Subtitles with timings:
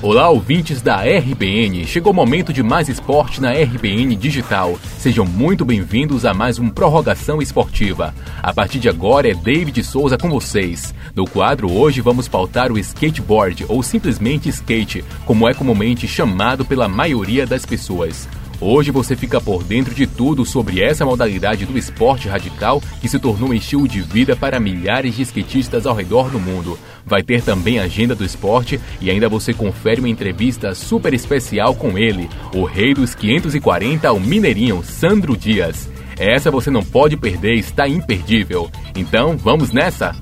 [0.00, 1.84] Olá, ouvintes da RBN.
[1.84, 4.78] Chegou o momento de mais esporte na RBN Digital.
[4.96, 8.14] Sejam muito bem-vindos a mais um Prorrogação Esportiva.
[8.40, 10.94] A partir de agora é David Souza com vocês.
[11.16, 16.86] No quadro hoje vamos pautar o skateboard ou simplesmente skate, como é comumente chamado pela
[16.86, 18.28] maioria das pessoas.
[18.60, 23.18] Hoje você fica por dentro de tudo sobre essa modalidade do esporte radical que se
[23.18, 26.76] tornou um estilo de vida para milhares de skatistas ao redor do mundo.
[27.06, 31.72] Vai ter também a agenda do esporte e ainda você confere uma entrevista super especial
[31.74, 35.88] com ele, o rei dos 540, o mineirinho Sandro Dias.
[36.18, 38.68] Essa você não pode perder, está imperdível.
[38.96, 40.16] Então, vamos nessa?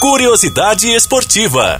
[0.00, 1.78] Curiosidade esportiva.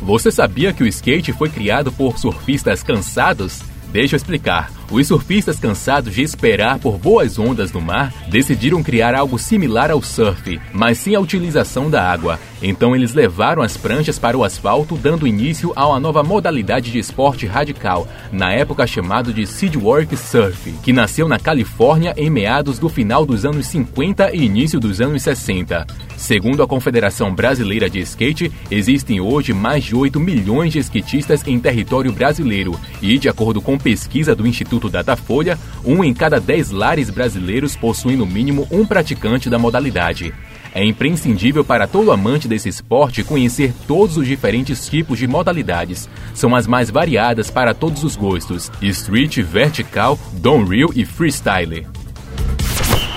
[0.00, 3.60] Você sabia que o skate foi criado por surfistas cansados?
[3.92, 4.79] Deixa eu explicar.
[4.90, 10.02] Os surfistas cansados de esperar por boas ondas no mar decidiram criar algo similar ao
[10.02, 12.40] surf, mas sem a utilização da água.
[12.60, 16.98] Então eles levaram as pranchas para o asfalto, dando início a uma nova modalidade de
[16.98, 22.88] esporte radical, na época chamado de Seedwork Surf, que nasceu na Califórnia em meados do
[22.88, 25.86] final dos anos 50 e início dos anos 60.
[26.16, 31.58] Segundo a Confederação Brasileira de Skate, existem hoje mais de 8 milhões de skatistas em
[31.58, 37.10] território brasileiro e, de acordo com pesquisa do Instituto Datafolha, um em cada 10 lares
[37.10, 40.32] brasileiros possui no mínimo um praticante da modalidade.
[40.72, 46.08] É imprescindível para todo amante desse esporte conhecer todos os diferentes tipos de modalidades.
[46.32, 51.86] São as mais variadas para todos os gostos: street, vertical, downhill e freestyle.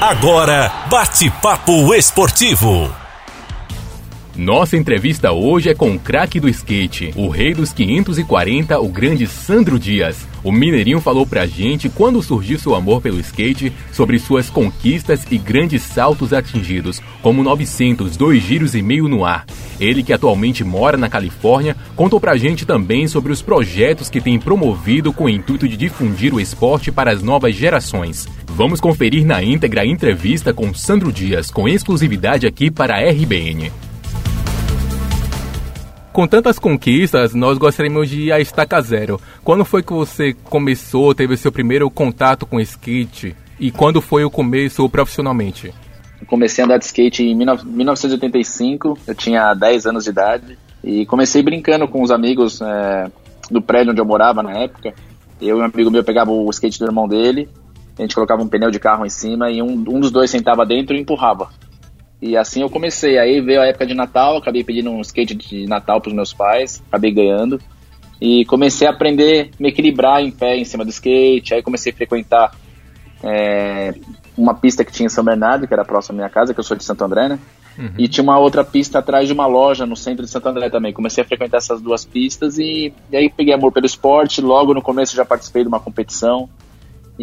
[0.01, 3.02] Agora, bate-papo esportivo.
[4.35, 9.27] Nossa entrevista hoje é com o craque do skate, o rei dos 540, o grande
[9.27, 10.27] Sandro Dias.
[10.43, 15.37] O Mineirinho falou pra gente quando surgiu seu amor pelo skate, sobre suas conquistas e
[15.37, 19.45] grandes saltos atingidos, como 900, dois giros e meio no ar.
[19.79, 24.39] Ele, que atualmente mora na Califórnia, contou pra gente também sobre os projetos que tem
[24.39, 28.27] promovido com o intuito de difundir o esporte para as novas gerações.
[28.47, 33.71] Vamos conferir na íntegra a entrevista com Sandro Dias, com exclusividade aqui para a RBN.
[36.13, 39.19] Com tantas conquistas, nós gostaríamos de ir à estaca zero.
[39.43, 43.35] Quando foi que você começou, teve seu primeiro contato com skate?
[43.59, 45.73] E quando foi o começo profissionalmente?
[46.27, 50.59] Comecei a andar de skate em 1985, eu tinha 10 anos de idade.
[50.83, 53.11] E comecei brincando com os amigos é,
[53.49, 54.93] do prédio onde eu morava na época.
[55.41, 57.49] Eu e um amigo meu pegava o skate do irmão dele,
[57.97, 60.63] a gente colocava um pneu de carro em cima e um, um dos dois sentava
[60.63, 61.49] dentro e empurrava.
[62.23, 63.19] E assim eu comecei.
[63.19, 66.31] Aí veio a época de Natal, acabei pedindo um skate de Natal para os meus
[66.31, 67.59] pais, acabei ganhando.
[68.21, 71.53] E comecei a aprender a me equilibrar em pé em cima do skate.
[71.53, 72.55] Aí comecei a frequentar
[73.21, 73.93] é,
[74.37, 76.63] uma pista que tinha em São Bernardo, que era próxima à minha casa, que eu
[76.63, 77.39] sou de Santo André, né?
[77.77, 77.91] Uhum.
[77.97, 80.93] E tinha uma outra pista atrás de uma loja no centro de Santo André também.
[80.93, 84.39] Comecei a frequentar essas duas pistas e, e aí peguei amor pelo esporte.
[84.39, 86.47] Logo no começo já participei de uma competição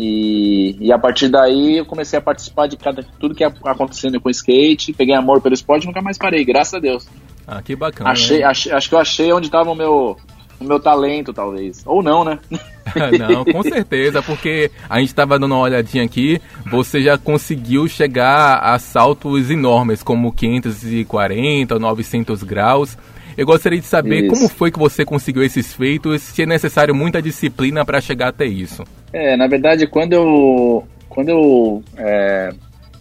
[0.03, 4.19] e, e a partir daí eu comecei a participar de cada, tudo que ia acontecendo
[4.19, 7.07] com o skate, peguei amor pelo esporte e nunca mais parei, graças a Deus.
[7.47, 8.09] Ah, que bacana.
[8.09, 10.17] Achei, achei, acho que eu achei onde estava o meu,
[10.59, 11.83] o meu talento, talvez.
[11.85, 12.39] Ou não, né?
[13.19, 16.41] não, com certeza, porque a gente estava dando uma olhadinha aqui,
[16.71, 22.97] você já conseguiu chegar a saltos enormes, como 540, 900 graus.
[23.37, 24.35] Eu gostaria de saber isso.
[24.35, 28.45] como foi que você conseguiu esses feitos, se é necessário muita disciplina para chegar até
[28.45, 28.85] isso.
[29.13, 32.51] É, na verdade, quando eu, quando eu é,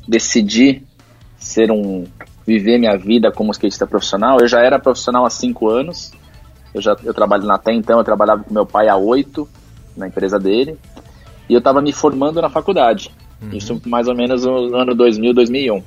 [0.08, 0.84] decidi
[1.38, 2.06] ser um
[2.46, 6.12] viver minha vida como skatista profissional, eu já era profissional há cinco anos.
[6.74, 9.48] Eu já eu trabalho até então, eu trabalhava com meu pai há oito
[9.96, 10.78] na empresa dele
[11.48, 13.12] e eu estava me formando na faculdade.
[13.42, 13.50] Uhum.
[13.54, 15.84] Isso mais ou menos no ano 2000, 2001.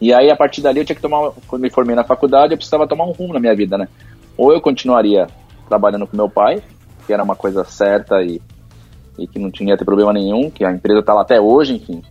[0.00, 1.32] E aí, a partir dali, eu tinha que tomar.
[1.46, 3.88] Quando me formei na faculdade, eu precisava tomar um rumo na minha vida, né?
[4.36, 5.26] Ou eu continuaria
[5.68, 6.62] trabalhando com meu pai,
[7.06, 8.40] que era uma coisa certa e,
[9.18, 12.02] e que não tinha ter problema nenhum, que a empresa está lá até hoje, enfim.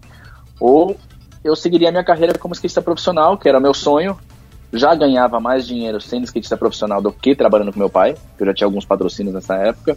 [0.59, 0.95] Ou
[1.43, 4.17] eu seguiria a minha carreira como skatista profissional, que era meu sonho.
[4.73, 8.47] Já ganhava mais dinheiro sendo skatista profissional do que trabalhando com meu pai, que eu
[8.47, 9.95] já tinha alguns patrocínios nessa época.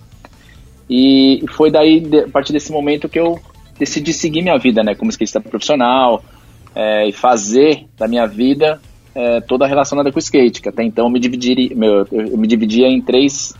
[0.91, 3.41] E foi daí, a partir desse momento, que eu
[3.79, 6.23] decidi seguir minha vida, né, como skatista profissional,
[6.75, 8.81] é, e fazer da minha vida
[9.15, 12.47] é, toda relacionada com o skate, que até então eu me, dividiria, meu, eu me
[12.47, 13.55] dividia em três.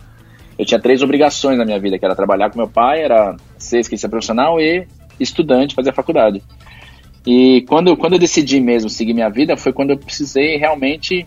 [0.57, 3.79] Eu tinha três obrigações na minha vida, que era trabalhar com meu pai, era ser
[3.79, 4.85] skatista profissional e
[5.19, 6.43] estudante, fazer a faculdade.
[7.25, 11.25] E quando, quando eu decidi mesmo seguir minha vida, foi quando eu precisei realmente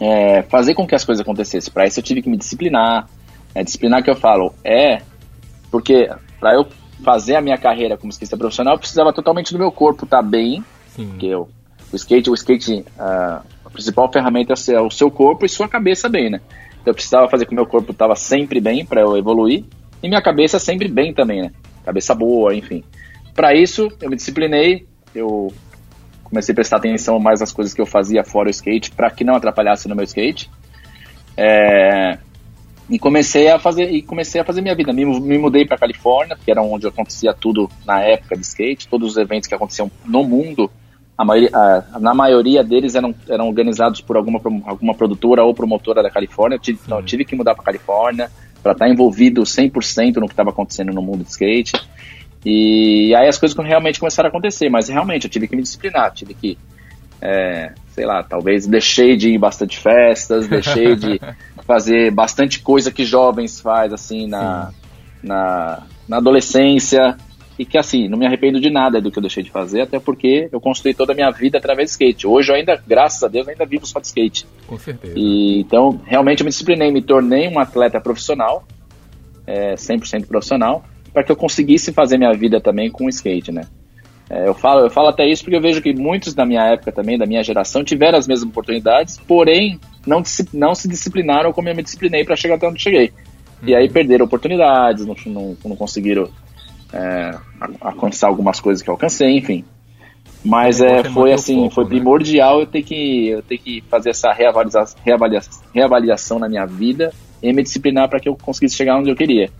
[0.00, 1.72] é, fazer com que as coisas acontecessem.
[1.72, 3.08] Para isso eu tive que me disciplinar.
[3.54, 5.02] É, disciplinar que eu falo é
[5.70, 6.08] porque
[6.38, 6.66] para eu
[7.04, 10.22] fazer a minha carreira como skatista profissional, eu precisava totalmente do meu corpo estar tá
[10.22, 10.64] bem.
[11.22, 11.48] Eu,
[11.92, 16.08] o skate, o skate, uh, a principal ferramenta é o seu corpo e sua cabeça
[16.08, 16.40] bem, né?
[16.72, 19.64] Então eu precisava fazer com que meu corpo estava sempre bem para eu evoluir
[20.02, 21.52] e minha cabeça sempre bem também, né?
[21.84, 22.82] Cabeça boa, enfim.
[23.34, 25.52] Para isso, eu me disciplinei, eu
[26.24, 29.24] comecei a prestar atenção mais nas coisas que eu fazia fora o skate para que
[29.24, 30.50] não atrapalhasse no meu skate.
[31.36, 32.18] É,
[32.88, 34.92] e comecei a fazer e comecei a fazer minha vida.
[34.92, 39.12] Me, me mudei para Califórnia, que era onde acontecia tudo na época de skate, todos
[39.12, 40.79] os eventos que aconteciam no mundo, a
[41.24, 46.10] maioria, a, na maioria deles eram, eram organizados por alguma, alguma produtora ou promotora da
[46.10, 46.56] Califórnia.
[46.56, 48.30] Eu tive, então, eu tive que mudar para Califórnia
[48.62, 51.72] para estar tá envolvido 100% no que estava acontecendo no mundo de skate.
[52.44, 56.12] E aí as coisas realmente começaram a acontecer, mas realmente eu tive que me disciplinar,
[56.12, 56.58] tive que
[57.20, 61.20] é, sei lá, talvez deixei de ir bastante festas, deixei de
[61.66, 64.72] fazer bastante coisa que jovens faz assim na,
[65.22, 67.16] na, na, adolescência
[67.60, 70.00] e que assim, não me arrependo de nada do que eu deixei de fazer, até
[70.00, 72.26] porque eu construí toda a minha vida através de skate.
[72.26, 74.46] Hoje eu ainda, graças a Deus, ainda vivo só de skate.
[74.66, 75.12] Com certeza.
[75.14, 78.64] E, então, realmente eu me disciplinei, me tornei um atleta profissional,
[79.46, 83.66] é, 100% profissional, para que eu conseguisse fazer minha vida também com skate, né?
[84.30, 86.90] É, eu, falo, eu falo até isso porque eu vejo que muitos da minha época
[86.90, 90.22] também, da minha geração, tiveram as mesmas oportunidades, porém não,
[90.54, 93.12] não se disciplinaram como eu me disciplinei para chegar até onde cheguei.
[93.60, 93.68] Uhum.
[93.68, 96.30] E aí perderam oportunidades, não, não, não conseguiram
[96.92, 97.38] é,
[97.80, 99.64] alcançar algumas coisas que eu alcancei, enfim.
[100.44, 101.90] Mas é, foi assim, foi né?
[101.90, 107.12] primordial eu ter que eu ter que fazer essa reavaliação, reavaliação, reavaliação na minha vida
[107.42, 109.50] e me disciplinar para que eu conseguisse chegar onde eu queria.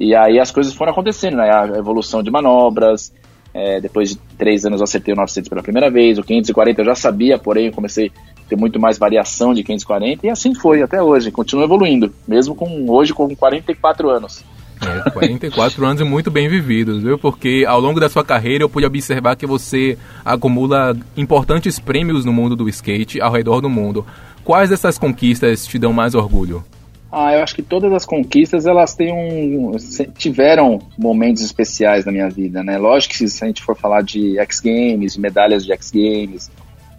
[0.00, 1.50] E aí as coisas foram acontecendo, né?
[1.52, 3.12] A evolução de manobras,
[3.54, 6.84] é, depois de três anos eu acertei o 900 pela primeira vez, o 540 eu
[6.86, 10.82] já sabia, porém eu comecei a ter muito mais variação de 540 e assim foi
[10.82, 14.44] até hoje, continua evoluindo, mesmo com hoje com 44 anos.
[14.80, 17.18] É, 44 anos muito bem vividos, viu?
[17.18, 22.32] Porque ao longo da sua carreira eu pude observar que você acumula importantes prêmios no
[22.32, 24.06] mundo do skate ao redor do mundo.
[24.42, 26.64] Quais dessas conquistas te dão mais orgulho?
[27.12, 29.76] Ah, eu acho que todas as conquistas elas têm um,
[30.16, 32.78] tiveram momentos especiais na minha vida, né?
[32.78, 36.50] Lógico que se a gente for falar de X Games, medalhas de X Games,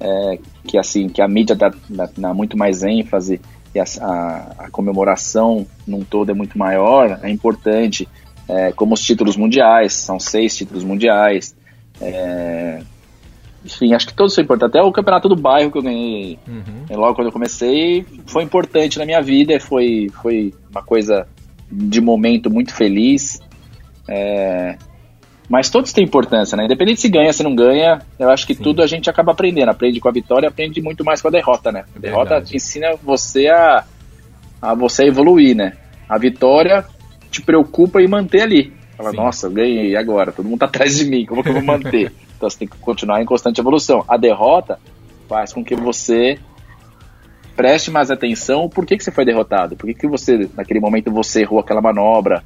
[0.01, 0.38] é,
[0.68, 3.39] que assim que a mídia dá, dá, dá muito mais ênfase
[3.74, 8.08] e a, a, a, comemoração num todo é muito maior, é importante.
[8.48, 11.56] É, como os títulos mundiais, são seis títulos mundiais.
[12.02, 12.82] É,
[13.64, 14.76] enfim, acho que todos são importantes.
[14.76, 16.98] Até o campeonato do bairro que eu ganhei uhum.
[16.98, 19.58] logo quando eu comecei foi importante na minha vida.
[19.60, 21.28] Foi, foi uma coisa
[21.72, 23.40] de momento muito feliz.
[24.08, 24.78] É,
[25.51, 26.63] mas todos têm importância, né?
[26.63, 28.63] Independente se ganha, se não ganha, eu acho que Sim.
[28.63, 29.68] tudo a gente acaba aprendendo.
[29.68, 31.83] Aprende com a vitória, aprende muito mais com a derrota, né?
[31.94, 33.83] A derrota te ensina você a,
[34.62, 35.74] a você evoluir, né?
[36.07, 36.86] A vitória
[37.30, 38.74] te preocupa em manter ali.
[38.95, 39.18] Fala, Sim.
[39.18, 42.13] nossa, eu ganhei agora, todo mundo tá atrás de mim, como que eu vou manter?
[42.42, 44.03] Então você tem que continuar em constante evolução.
[44.07, 44.80] A derrota
[45.30, 46.39] faz com que você
[47.56, 51.12] preste mais atenção por que, que você foi derrotado, por que, que você, naquele momento,
[51.12, 52.44] você errou aquela manobra.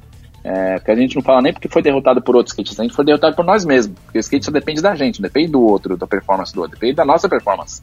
[0.48, 2.94] É, porque a gente não fala nem porque foi derrotado por outros skatistas, a gente
[2.94, 3.98] foi derrotado por nós mesmos.
[4.04, 6.78] Porque o skate só depende da gente, não depende do outro, da performance do outro,
[6.78, 7.82] depende da nossa performance.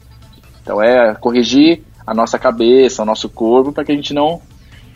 [0.62, 4.40] Então é corrigir a nossa cabeça, o nosso corpo, para que a gente não,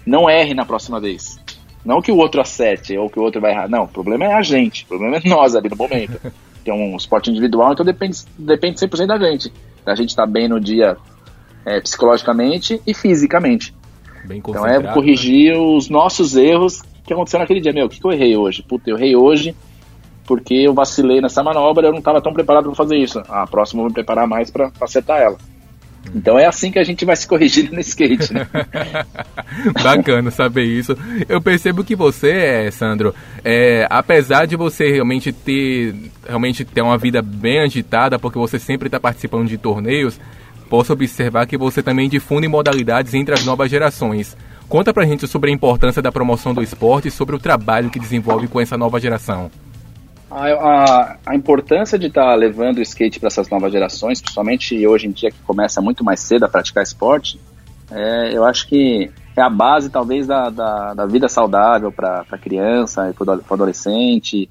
[0.07, 1.39] não erre na próxima vez.
[1.85, 3.69] Não que o outro acerte ou que o outro vai errar.
[3.69, 6.19] Não, o problema é a gente, o problema é nós ali no momento.
[6.65, 9.53] que é um esporte individual, então depende, depende 100% da gente.
[9.85, 10.97] Da gente estar tá bem no dia
[11.67, 13.75] é, psicologicamente e fisicamente.
[14.31, 15.59] então é corrigir né?
[15.59, 17.73] os nossos erros que aconteceram naquele dia.
[17.73, 18.63] Meu, o que, que eu errei hoje?
[18.63, 19.55] Puta, eu errei hoje
[20.27, 23.19] porque eu vacilei nessa manobra, eu não estava tão preparado para fazer isso.
[23.31, 25.39] A próxima eu vou me preparar mais para acertar ela.
[26.15, 28.47] Então é assim que a gente vai se corrigir no skate, né?
[29.83, 30.97] Bacana saber isso.
[31.29, 35.95] Eu percebo que você, Sandro, é, apesar de você realmente ter
[36.27, 40.21] realmente ter uma vida bem agitada, porque você sempre está participando de torneios,
[40.69, 44.37] posso observar que você também difunde modalidades entre as novas gerações.
[44.69, 47.99] Conta pra gente sobre a importância da promoção do esporte e sobre o trabalho que
[47.99, 49.51] desenvolve com essa nova geração.
[50.31, 54.87] A, a, a, importância de estar tá levando o skate para essas novas gerações, principalmente
[54.87, 57.41] hoje em dia que começa muito mais cedo a praticar esporte,
[57.91, 62.37] é, eu acho que é a base talvez da, da, da vida saudável para a
[62.37, 64.51] criança e para o adolescente,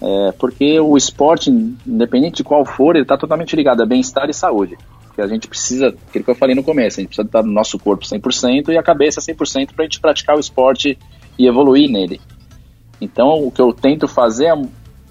[0.00, 4.34] é, porque o esporte, independente de qual for, ele está totalmente ligado a bem-estar e
[4.34, 4.78] saúde.
[5.16, 7.50] Porque a gente precisa, aquilo que eu falei no começo, a gente precisa estar no
[7.50, 10.98] nosso corpo 100% e a cabeça 100% para a gente praticar o esporte
[11.38, 12.20] e evoluir nele.
[13.00, 14.62] Então, o que eu tento fazer é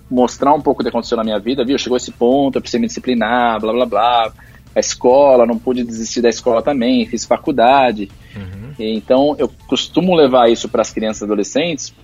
[0.08, 1.76] mostrar um pouco o que aconteceu na minha vida, viu?
[1.80, 4.34] Chegou esse ponto, eu precisei me disciplinar, blá blá blá.
[4.76, 8.08] a escola, não pude desistir da escola também, fiz faculdade.
[8.36, 8.74] Uhum.
[8.78, 11.96] Então eu costumo levar isso para as crianças e adolescentes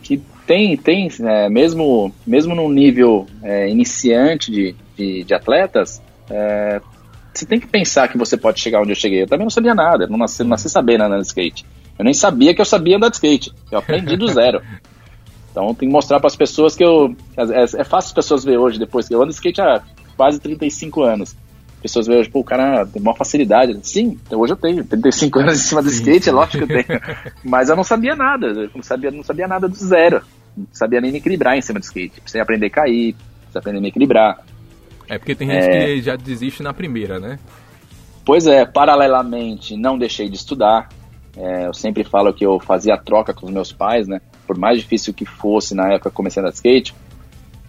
[0.00, 6.00] que tem, tem é, mesmo, mesmo no nível é, iniciante de, de, de atletas,
[6.30, 6.80] é,
[7.38, 9.22] você tem que pensar que você pode chegar onde eu cheguei.
[9.22, 11.64] Eu também não sabia nada, não nasci, não nasci sabendo andar de skate.
[11.96, 13.52] Eu nem sabia que eu sabia andar de skate.
[13.70, 14.60] Eu aprendi do zero.
[15.50, 17.14] Então tem que mostrar para as pessoas que eu.
[17.36, 19.82] É, é, fácil as pessoas ver hoje, depois que eu ando de skate há
[20.16, 21.36] quase 35 anos.
[21.76, 23.78] As pessoas veem hoje, pô, o cara tem uma facilidade.
[23.82, 27.00] Sim, hoje eu tenho 35 anos em cima do skate, é lógico que eu tenho.
[27.44, 30.22] Mas eu não sabia nada, eu não sabia, não sabia nada do zero.
[30.56, 32.20] Não sabia nem me equilibrar em cima do skate.
[32.20, 34.44] Precisei aprender a cair, precisei aprender a me equilibrar.
[35.08, 35.84] É porque tem gente é...
[35.84, 37.38] que já desiste na primeira, né?
[38.24, 40.88] Pois é, paralelamente não deixei de estudar.
[41.36, 44.20] É, eu sempre falo que eu fazia troca com os meus pais, né?
[44.48, 46.94] por mais difícil que fosse na época comecei a skate,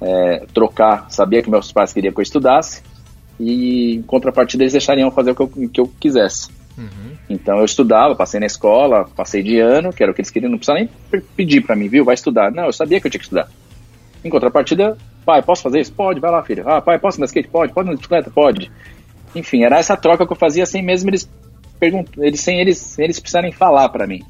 [0.01, 2.81] é, trocar, sabia que meus pais queriam que eu estudasse
[3.38, 6.50] e em contrapartida eles deixariam fazer o que eu, que eu quisesse.
[6.77, 7.17] Uhum.
[7.29, 10.50] Então eu estudava, passei na escola, passei de ano, que era o que eles queriam,
[10.50, 12.05] não precisava nem pedir para mim, viu?
[12.05, 12.50] Vai estudar.
[12.50, 13.50] Não, eu sabia que eu tinha que estudar.
[14.24, 14.98] Em contrapartida,
[15.30, 15.94] pai, posso fazer isso?
[15.94, 16.68] Pode, vai lá, filho.
[16.68, 17.48] Ah, pai, posso andar skate?
[17.48, 18.32] Pode, pode andar bicicleta?
[18.32, 18.72] Pode.
[19.36, 21.30] Enfim, era essa troca que eu fazia sem mesmo eles
[21.80, 24.24] perguntar, eles sem eles, sem eles precisarem falar para mim.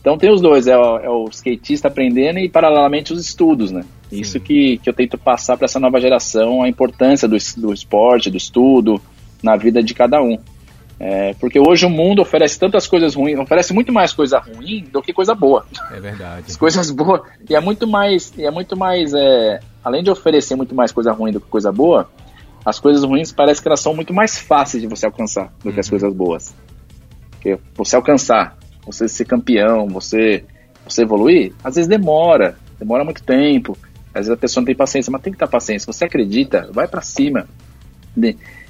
[0.00, 3.82] Então tem os dois, é o, é o, skatista aprendendo e paralelamente os estudos, né?
[4.10, 4.20] Sim.
[4.20, 8.28] Isso que, que eu tento passar para essa nova geração, a importância do, do esporte,
[8.28, 9.00] do estudo
[9.40, 10.36] na vida de cada um.
[11.04, 15.02] É, porque hoje o mundo oferece tantas coisas ruins, oferece muito mais coisa ruim do
[15.02, 15.66] que coisa boa.
[15.90, 16.44] É verdade.
[16.46, 17.22] As coisas boas.
[17.50, 18.32] E é muito mais.
[18.38, 19.12] E é muito mais.
[19.12, 22.08] É, além de oferecer muito mais coisa ruim do que coisa boa,
[22.64, 25.72] as coisas ruins parece que elas são muito mais fáceis de você alcançar do uhum.
[25.72, 25.90] que as uhum.
[25.90, 26.54] coisas boas.
[27.32, 28.56] Porque você alcançar
[28.86, 30.44] você ser campeão, você,
[30.84, 33.76] você evoluir, às vezes demora, demora muito tempo.
[34.14, 35.90] Às vezes a pessoa não tem paciência, mas tem que ter paciência.
[35.90, 37.48] Você acredita, vai para cima.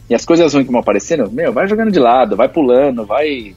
[0.08, 3.54] E as coisas ruins que vão aparecendo, meu, vai jogando de lado, vai pulando, vai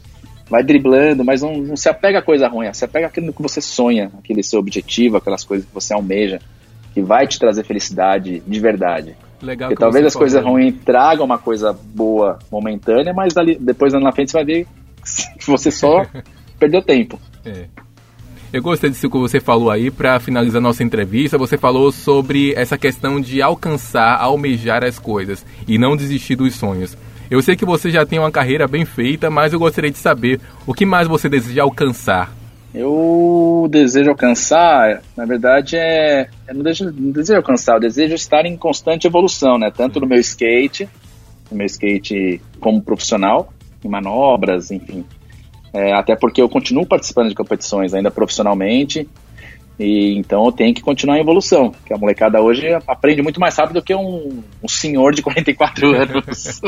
[0.50, 3.60] vai driblando, mas não, não se apega a coisa ruim, se apega aquilo que você
[3.60, 6.40] sonha, aquele seu objetivo, aquelas coisas que você almeja,
[6.94, 9.16] que vai te trazer felicidade de verdade.
[9.42, 14.12] Legal Porque talvez as coisas ruins tragam uma coisa boa momentânea, mas ali, depois na
[14.12, 14.68] frente você vai ver
[15.40, 16.06] que você só
[16.60, 17.20] perdeu tempo.
[17.44, 17.66] É.
[18.56, 22.78] Eu gostei disso que você falou aí, para finalizar nossa entrevista, você falou sobre essa
[22.78, 26.98] questão de alcançar, almejar as coisas e não desistir dos sonhos.
[27.30, 30.40] Eu sei que você já tem uma carreira bem feita, mas eu gostaria de saber
[30.66, 32.34] o que mais você deseja alcançar.
[32.74, 36.30] Eu desejo alcançar, na verdade, é.
[36.48, 39.70] Eu não desejo, não desejo alcançar, eu desejo estar em constante evolução, né?
[39.70, 40.88] Tanto no meu skate,
[41.52, 43.52] no meu skate como profissional,
[43.84, 45.04] em manobras, enfim,
[45.75, 49.10] é, até porque eu continuo participando de competições ainda profissionalmente,
[49.77, 53.58] e então eu tenho que continuar em evolução, que a molecada hoje aprende muito mais
[53.58, 56.62] rápido do que um, um senhor de 44 anos.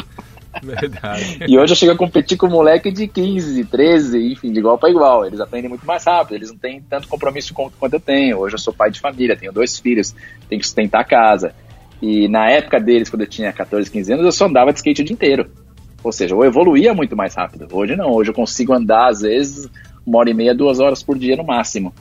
[0.61, 1.39] Verdade.
[1.47, 4.77] E hoje eu chego a competir com um moleque de 15, 13, enfim, de igual
[4.77, 5.25] para igual.
[5.25, 8.39] Eles aprendem muito mais rápido, eles não têm tanto compromisso quanto eu tenho.
[8.39, 10.13] Hoje eu sou pai de família, tenho dois filhos,
[10.49, 11.53] tenho que sustentar a casa.
[12.01, 15.01] E na época deles, quando eu tinha 14, 15 anos, eu só andava de skate
[15.01, 15.49] o dia inteiro.
[16.07, 17.67] Ou seja, eu evoluía muito mais rápido.
[17.69, 19.69] Hoje não, hoje eu consigo andar às vezes
[20.05, 21.93] uma hora e meia, duas horas por dia no máximo.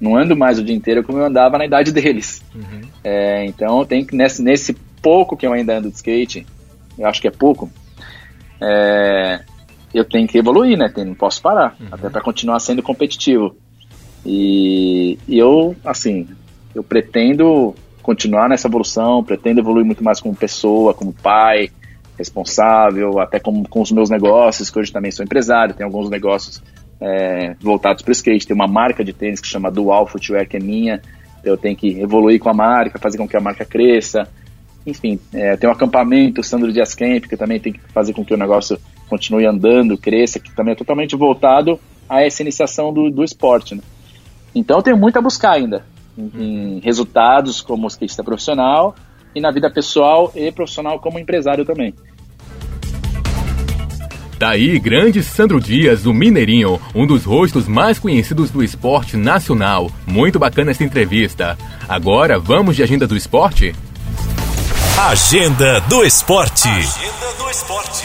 [0.00, 2.44] Não ando mais o dia inteiro como eu andava na idade deles.
[2.54, 2.82] Uhum.
[3.02, 6.46] É, então tem que nesse, nesse pouco que eu ainda ando de skate,
[6.96, 7.68] eu acho que é pouco,
[8.60, 9.40] é,
[9.92, 10.88] eu tenho que evoluir, né?
[10.98, 11.88] Não posso parar, uhum.
[11.90, 13.56] até para continuar sendo competitivo.
[14.24, 16.28] E, e, eu, assim,
[16.72, 21.68] eu pretendo continuar nessa evolução, pretendo evoluir muito mais como pessoa, como pai,
[22.20, 26.62] responsável, até com, com os meus negócios, que hoje também sou empresário, tenho alguns negócios
[27.00, 30.56] é, voltados para o skate, tem uma marca de tênis que chama Dual Footwear, que
[30.56, 31.00] é minha,
[31.42, 34.28] eu tenho que evoluir com a marca, fazer com que a marca cresça,
[34.86, 38.34] enfim, é, tem um acampamento, Sandro Dias Camp, que também tem que fazer com que
[38.34, 43.24] o negócio continue andando, cresça, que também é totalmente voltado a essa iniciação do, do
[43.24, 43.82] esporte, né?
[44.54, 45.84] Então eu tenho muito a buscar ainda,
[46.18, 48.94] em, em resultados como skatista profissional,
[49.34, 51.94] e na vida pessoal e profissional como empresário também.
[54.40, 59.92] Daí, grande Sandro Dias, o Mineirinho, um dos rostos mais conhecidos do esporte nacional.
[60.06, 61.58] Muito bacana essa entrevista.
[61.86, 63.74] Agora, vamos de agenda do esporte?
[64.98, 66.68] Agenda do esporte.
[66.68, 68.04] Agenda do esporte.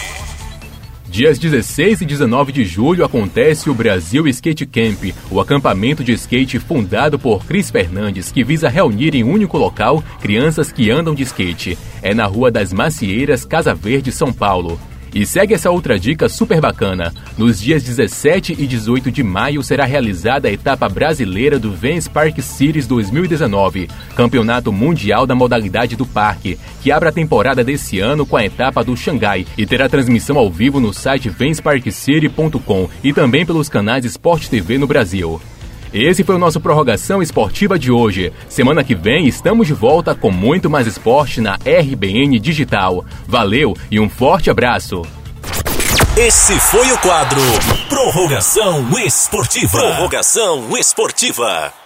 [1.08, 6.60] Dias 16 e 19 de julho acontece o Brasil Skate Camp, o acampamento de skate
[6.60, 11.24] fundado por Cris Fernandes, que visa reunir em um único local crianças que andam de
[11.24, 11.77] skate.
[12.01, 14.77] É na Rua das Macieiras, Casa Verde, São Paulo.
[15.15, 17.13] E segue essa outra dica super bacana.
[17.38, 22.39] Nos dias 17 e 18 de maio será realizada a etapa brasileira do Vans Park
[22.41, 28.36] Series 2019, campeonato mundial da modalidade do parque, que abre a temporada desse ano com
[28.36, 33.69] a etapa do Xangai e terá transmissão ao vivo no site vensparkcity.com e também pelos
[33.69, 35.39] canais Sport TV no Brasil.
[35.97, 38.33] Esse foi o nosso prorrogação esportiva de hoje.
[38.49, 43.05] Semana que vem estamos de volta com muito mais esporte na RBN Digital.
[43.25, 45.03] Valeu e um forte abraço.
[46.17, 47.39] Esse foi o quadro
[47.87, 49.79] Prorrogação Esportiva.
[49.79, 51.85] Prorrogação Esportiva.